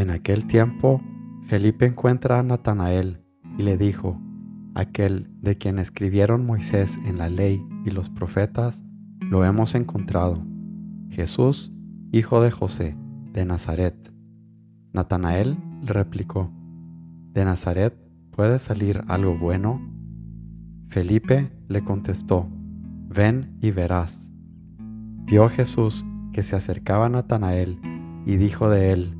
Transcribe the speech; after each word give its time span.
En 0.00 0.08
aquel 0.08 0.46
tiempo, 0.46 1.02
Felipe 1.44 1.84
encuentra 1.84 2.38
a 2.38 2.42
Natanael 2.42 3.22
y 3.58 3.64
le 3.64 3.76
dijo, 3.76 4.18
aquel 4.74 5.28
de 5.42 5.58
quien 5.58 5.78
escribieron 5.78 6.46
Moisés 6.46 6.98
en 7.04 7.18
la 7.18 7.28
ley 7.28 7.62
y 7.84 7.90
los 7.90 8.08
profetas, 8.08 8.82
lo 9.20 9.44
hemos 9.44 9.74
encontrado, 9.74 10.42
Jesús, 11.10 11.70
hijo 12.12 12.40
de 12.40 12.50
José, 12.50 12.96
de 13.34 13.44
Nazaret. 13.44 13.94
Natanael 14.94 15.58
le 15.82 15.92
replicó, 15.92 16.50
¿de 17.34 17.44
Nazaret 17.44 17.94
puede 18.30 18.58
salir 18.58 19.04
algo 19.06 19.36
bueno? 19.36 19.82
Felipe 20.88 21.52
le 21.68 21.84
contestó, 21.84 22.48
ven 23.06 23.54
y 23.60 23.70
verás. 23.70 24.32
Vio 25.26 25.50
Jesús 25.50 26.06
que 26.32 26.42
se 26.42 26.56
acercaba 26.56 27.04
a 27.04 27.10
Natanael 27.10 27.78
y 28.24 28.38
dijo 28.38 28.70
de 28.70 28.92
él, 28.92 29.19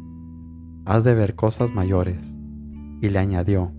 Has 0.85 1.03
de 1.03 1.13
ver 1.13 1.35
cosas 1.35 1.73
mayores. 1.73 2.35
Y 3.01 3.09
le 3.09 3.19
añadió, 3.19 3.71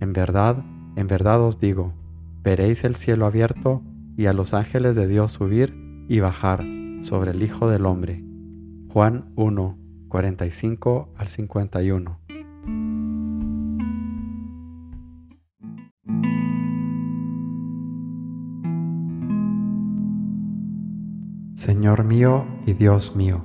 en 0.00 0.12
verdad, 0.12 0.64
en 0.96 1.06
verdad 1.06 1.40
os 1.40 1.58
digo, 1.58 1.94
veréis 2.42 2.84
el 2.84 2.96
cielo 2.96 3.26
abierto 3.26 3.82
y 4.16 4.26
a 4.26 4.32
los 4.32 4.52
ángeles 4.54 4.96
de 4.96 5.06
Dios 5.06 5.32
subir 5.32 5.74
y 6.08 6.20
bajar 6.20 6.64
sobre 7.00 7.30
el 7.30 7.42
Hijo 7.42 7.68
del 7.68 7.86
Hombre. 7.86 8.24
Juan 8.88 9.32
1, 9.36 9.78
45 10.08 11.14
al 11.16 11.28
51. 11.28 12.18
Señor 21.54 22.04
mío 22.04 22.44
y 22.66 22.72
Dios 22.72 23.14
mío, 23.14 23.44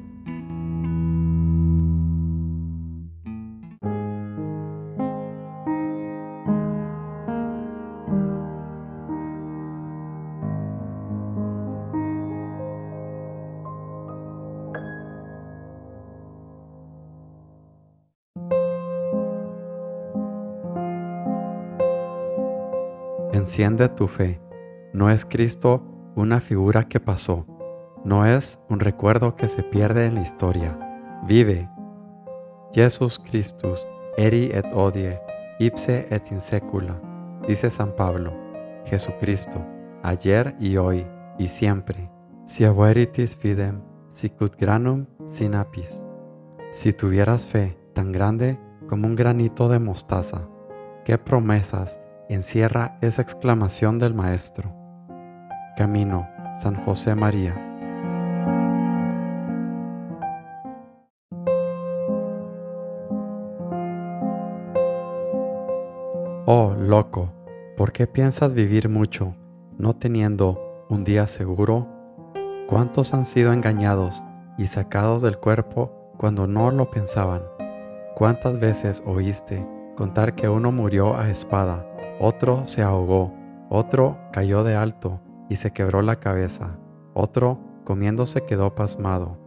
Enciende 23.41 23.89
tu 23.89 24.05
fe. 24.05 24.39
No 24.93 25.09
es 25.09 25.25
Cristo 25.25 25.81
una 26.15 26.39
figura 26.39 26.83
que 26.83 26.99
pasó. 26.99 27.47
No 28.05 28.23
es 28.23 28.59
un 28.69 28.79
recuerdo 28.79 29.35
que 29.35 29.47
se 29.47 29.63
pierde 29.63 30.05
en 30.05 30.13
la 30.13 30.21
historia. 30.21 30.77
Vive. 31.25 31.67
Jesús 32.71 33.17
Christus, 33.17 33.87
eri 34.15 34.51
et 34.53 34.65
odie, 34.75 35.19
ipse 35.57 36.05
et 36.11 36.31
in 36.31 36.39
secula, 36.39 37.01
dice 37.47 37.71
San 37.71 37.95
Pablo. 37.95 38.31
Jesucristo, 38.85 39.65
ayer 40.03 40.55
y 40.59 40.77
hoy 40.77 41.07
y 41.39 41.47
siempre. 41.47 42.11
Si 42.45 42.63
abueritis 42.63 43.35
fidem, 43.35 43.81
sicut 44.11 44.55
granum 44.55 45.07
sin 45.25 45.55
apis. 45.55 46.05
Si 46.73 46.93
tuvieras 46.93 47.47
fe 47.47 47.75
tan 47.95 48.11
grande 48.11 48.59
como 48.87 49.07
un 49.07 49.15
granito 49.15 49.67
de 49.67 49.79
mostaza, 49.79 50.47
qué 51.05 51.17
promesas 51.17 51.99
encierra 52.33 52.97
esa 53.01 53.21
exclamación 53.21 53.99
del 53.99 54.13
Maestro. 54.13 54.73
Camino, 55.75 56.29
San 56.61 56.75
José 56.85 57.13
María. 57.13 57.53
Oh, 66.45 66.73
loco, 66.79 67.33
¿por 67.75 67.91
qué 67.91 68.07
piensas 68.07 68.53
vivir 68.53 68.87
mucho, 68.87 69.35
no 69.77 69.93
teniendo 69.93 70.85
un 70.89 71.03
día 71.03 71.27
seguro? 71.27 71.85
¿Cuántos 72.67 73.13
han 73.13 73.25
sido 73.25 73.51
engañados 73.51 74.23
y 74.57 74.67
sacados 74.67 75.21
del 75.21 75.37
cuerpo 75.37 76.13
cuando 76.17 76.47
no 76.47 76.71
lo 76.71 76.89
pensaban? 76.89 77.41
¿Cuántas 78.15 78.57
veces 78.57 79.03
oíste 79.05 79.67
contar 79.97 80.33
que 80.33 80.47
uno 80.47 80.71
murió 80.71 81.17
a 81.17 81.29
espada 81.29 81.90
otro 82.21 82.67
se 82.67 82.83
ahogó, 82.83 83.33
otro 83.69 84.19
cayó 84.31 84.63
de 84.63 84.75
alto 84.75 85.19
y 85.49 85.55
se 85.55 85.71
quebró 85.71 86.03
la 86.03 86.17
cabeza, 86.17 86.77
otro 87.15 87.59
comiendo 87.83 88.27
se 88.27 88.45
quedó 88.45 88.75
pasmado, 88.75 89.39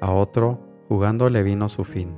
a 0.00 0.12
otro 0.12 0.58
jugando 0.88 1.28
le 1.28 1.42
vino 1.42 1.68
su 1.68 1.84
fin. 1.84 2.16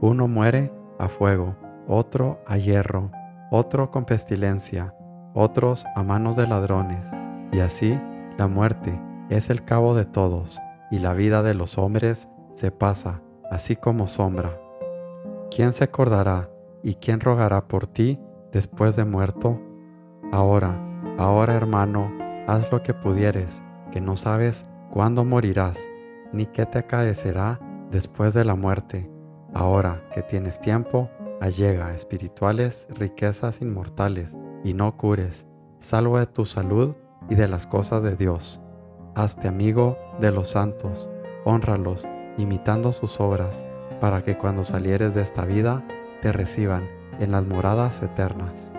Uno 0.00 0.28
muere 0.28 0.72
a 0.98 1.08
fuego, 1.08 1.56
otro 1.86 2.40
a 2.46 2.56
hierro, 2.56 3.10
otro 3.50 3.90
con 3.90 4.06
pestilencia, 4.06 4.94
otros 5.34 5.84
a 5.94 6.02
manos 6.02 6.36
de 6.36 6.46
ladrones, 6.46 7.12
y 7.52 7.60
así 7.60 8.00
la 8.38 8.48
muerte 8.48 8.98
es 9.28 9.50
el 9.50 9.62
cabo 9.62 9.94
de 9.94 10.06
todos, 10.06 10.58
y 10.90 11.00
la 11.00 11.12
vida 11.12 11.42
de 11.42 11.52
los 11.52 11.76
hombres 11.76 12.30
se 12.54 12.70
pasa, 12.70 13.20
así 13.50 13.76
como 13.76 14.06
sombra. 14.06 14.58
¿Quién 15.54 15.74
se 15.74 15.84
acordará 15.84 16.48
y 16.82 16.94
quién 16.94 17.20
rogará 17.20 17.68
por 17.68 17.86
ti 17.86 18.18
después 18.52 18.96
de 18.96 19.04
muerto? 19.04 19.60
Ahora, 20.32 20.78
ahora 21.18 21.54
hermano, 21.54 22.10
haz 22.46 22.70
lo 22.70 22.82
que 22.82 22.94
pudieres, 22.94 23.62
que 23.90 24.00
no 24.00 24.16
sabes 24.16 24.66
cuándo 24.90 25.24
morirás, 25.24 25.88
ni 26.32 26.46
qué 26.46 26.66
te 26.66 26.78
acaecerá 26.78 27.60
después 27.90 28.34
de 28.34 28.44
la 28.44 28.54
muerte. 28.54 29.10
Ahora 29.54 30.02
que 30.12 30.22
tienes 30.22 30.60
tiempo, 30.60 31.10
allega 31.40 31.92
espirituales 31.92 32.86
riquezas 32.90 33.60
inmortales, 33.60 34.36
y 34.62 34.74
no 34.74 34.96
cures, 34.96 35.46
salvo 35.80 36.18
de 36.18 36.26
tu 36.26 36.44
salud 36.44 36.94
y 37.28 37.34
de 37.34 37.48
las 37.48 37.66
cosas 37.66 38.02
de 38.02 38.14
Dios. 38.14 38.60
Hazte 39.14 39.48
amigo 39.48 39.98
de 40.20 40.30
los 40.30 40.50
santos, 40.50 41.10
honralos, 41.44 42.06
imitando 42.36 42.92
sus 42.92 43.20
obras, 43.20 43.64
para 44.00 44.22
que 44.22 44.36
cuando 44.36 44.64
salieres 44.64 45.14
de 45.14 45.22
esta 45.22 45.44
vida, 45.44 45.84
te 46.20 46.32
reciban 46.32 46.99
en 47.20 47.32
las 47.32 47.46
moradas 47.46 48.02
eternas. 48.02 48.74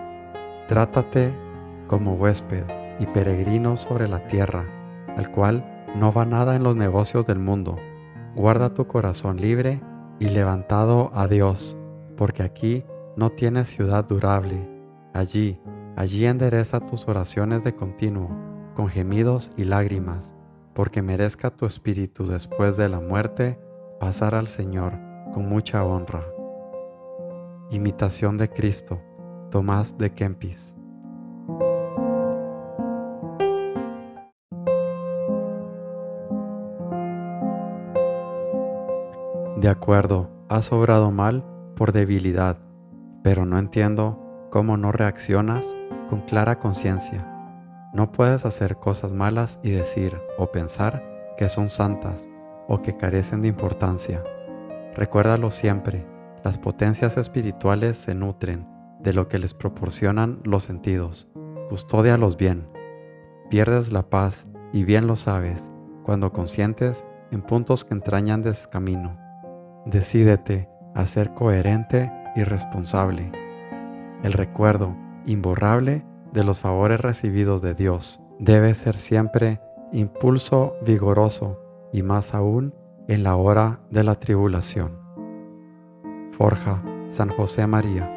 Trátate 0.68 1.32
como 1.86 2.14
huésped 2.14 2.64
y 2.98 3.06
peregrino 3.06 3.76
sobre 3.76 4.08
la 4.08 4.26
tierra, 4.26 4.64
al 5.16 5.30
cual 5.30 5.86
no 5.94 6.12
va 6.12 6.24
nada 6.24 6.56
en 6.56 6.62
los 6.62 6.76
negocios 6.76 7.26
del 7.26 7.38
mundo. 7.38 7.78
Guarda 8.34 8.74
tu 8.74 8.86
corazón 8.86 9.40
libre 9.40 9.80
y 10.18 10.28
levantado 10.28 11.10
a 11.14 11.26
Dios, 11.26 11.76
porque 12.16 12.42
aquí 12.42 12.84
no 13.16 13.30
tienes 13.30 13.68
ciudad 13.68 14.04
durable. 14.04 14.68
Allí, 15.12 15.60
allí 15.96 16.24
endereza 16.26 16.80
tus 16.80 17.08
oraciones 17.08 17.64
de 17.64 17.74
continuo, 17.74 18.30
con 18.74 18.88
gemidos 18.88 19.50
y 19.56 19.64
lágrimas, 19.64 20.34
porque 20.74 21.02
merezca 21.02 21.50
tu 21.50 21.66
espíritu 21.66 22.26
después 22.26 22.76
de 22.76 22.88
la 22.88 23.00
muerte 23.00 23.58
pasar 24.00 24.34
al 24.34 24.48
Señor 24.48 24.94
con 25.34 25.48
mucha 25.48 25.84
honra. 25.84 26.24
Imitación 27.72 28.36
de 28.36 28.50
Cristo, 28.50 29.00
Tomás 29.50 29.96
de 29.96 30.12
Kempis. 30.12 30.76
De 39.56 39.70
acuerdo, 39.70 40.28
has 40.50 40.70
obrado 40.70 41.10
mal 41.10 41.46
por 41.74 41.92
debilidad, 41.92 42.58
pero 43.22 43.46
no 43.46 43.58
entiendo 43.58 44.20
cómo 44.50 44.76
no 44.76 44.92
reaccionas 44.92 45.74
con 46.10 46.20
clara 46.20 46.58
conciencia. 46.58 47.26
No 47.94 48.12
puedes 48.12 48.44
hacer 48.44 48.76
cosas 48.76 49.14
malas 49.14 49.58
y 49.62 49.70
decir 49.70 50.20
o 50.36 50.48
pensar 50.52 51.02
que 51.38 51.48
son 51.48 51.70
santas 51.70 52.28
o 52.68 52.82
que 52.82 52.98
carecen 52.98 53.40
de 53.40 53.48
importancia. 53.48 54.22
Recuérdalo 54.94 55.50
siempre, 55.50 56.11
las 56.44 56.58
potencias 56.58 57.16
espirituales 57.16 57.96
se 57.96 58.14
nutren 58.14 58.66
de 59.00 59.12
lo 59.12 59.28
que 59.28 59.38
les 59.38 59.54
proporcionan 59.54 60.40
los 60.44 60.64
sentidos. 60.64 61.28
Custódialos 61.68 62.36
bien. 62.36 62.68
Pierdes 63.50 63.92
la 63.92 64.08
paz, 64.08 64.46
y 64.72 64.84
bien 64.84 65.06
lo 65.06 65.16
sabes, 65.16 65.70
cuando 66.02 66.32
consientes 66.32 67.06
en 67.30 67.42
puntos 67.42 67.84
que 67.84 67.94
entrañan 67.94 68.42
descamino. 68.42 69.18
Decídete 69.86 70.68
a 70.94 71.06
ser 71.06 71.34
coherente 71.34 72.10
y 72.36 72.44
responsable. 72.44 73.30
El 74.22 74.32
recuerdo 74.32 74.96
imborrable 75.26 76.04
de 76.32 76.44
los 76.44 76.60
favores 76.60 77.00
recibidos 77.00 77.62
de 77.62 77.74
Dios 77.74 78.20
debe 78.38 78.74
ser 78.74 78.96
siempre 78.96 79.60
impulso 79.92 80.74
vigoroso 80.84 81.60
y 81.92 82.02
más 82.02 82.34
aún 82.34 82.74
en 83.08 83.22
la 83.22 83.36
hora 83.36 83.80
de 83.90 84.04
la 84.04 84.14
tribulación. 84.14 85.01
Forja 86.42 86.82
San 87.06 87.28
José 87.28 87.68
María. 87.68 88.10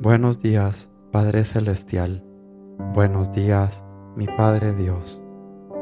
Buenos 0.00 0.40
días, 0.42 0.90
Padre 1.12 1.44
Celestial. 1.44 2.24
Buenos 2.78 3.32
días, 3.32 3.84
mi 4.16 4.26
Padre 4.26 4.74
Dios. 4.74 5.24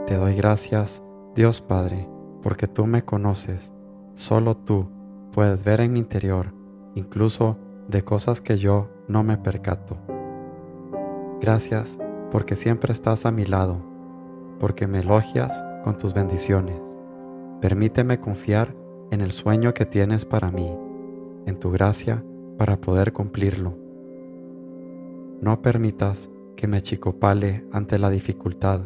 Te 0.06 0.16
doy 0.16 0.36
gracias, 0.36 1.02
Dios 1.34 1.60
Padre, 1.60 2.08
porque 2.40 2.68
tú 2.68 2.86
me 2.86 3.04
conoces. 3.04 3.74
Solo 4.14 4.54
tú 4.54 4.88
puedes 5.32 5.64
ver 5.64 5.80
en 5.80 5.92
mi 5.92 5.98
interior, 5.98 6.54
incluso 6.94 7.58
de 7.88 8.04
cosas 8.04 8.40
que 8.40 8.58
yo 8.58 8.90
no 9.08 9.24
me 9.24 9.36
percato. 9.36 9.96
Gracias 11.40 11.98
porque 12.30 12.54
siempre 12.54 12.92
estás 12.92 13.26
a 13.26 13.32
mi 13.32 13.44
lado, 13.44 13.78
porque 14.60 14.86
me 14.86 15.00
elogias 15.00 15.64
con 15.82 15.98
tus 15.98 16.14
bendiciones. 16.14 17.00
Permíteme 17.60 18.20
confiar 18.20 18.74
en 19.10 19.20
el 19.20 19.32
sueño 19.32 19.74
que 19.74 19.84
tienes 19.84 20.24
para 20.24 20.52
mí, 20.52 20.70
en 21.46 21.58
tu 21.58 21.72
gracia 21.72 22.24
para 22.56 22.80
poder 22.80 23.12
cumplirlo 23.12 23.84
no 25.44 25.60
permitas 25.60 26.30
que 26.56 26.66
me 26.66 26.78
achicopale 26.78 27.64
ante 27.72 27.98
la 27.98 28.10
dificultad, 28.10 28.82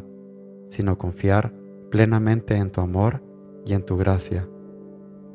sino 0.67 0.97
confiar 0.97 1.53
plenamente 1.89 2.55
en 2.55 2.71
tu 2.71 2.81
amor 2.81 3.23
y 3.65 3.73
en 3.73 3.85
tu 3.85 3.97
gracia. 3.97 4.47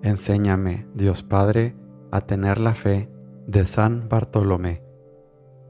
Enséñame, 0.03 0.87
Dios 0.95 1.23
Padre, 1.23 1.75
a 2.11 2.21
tener 2.21 2.59
la 2.59 2.75
fe 2.75 3.09
de 3.47 3.65
San 3.65 4.09
Bartolomé. 4.09 4.83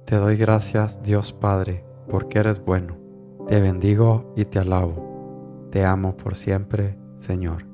Te 0.05 0.17
doy 0.17 0.37
gracias, 0.37 1.03
Dios 1.03 1.33
Padre, 1.33 1.85
porque 2.09 2.41
eres 2.41 2.63
bueno. 2.63 2.99
Te 3.49 3.61
bendigo 3.61 4.33
y 4.37 4.45
te 4.45 4.59
alabo. 4.59 5.69
Te 5.71 5.85
amo 5.85 6.17
por 6.17 6.37
siempre, 6.37 6.99
Señor. 7.19 7.74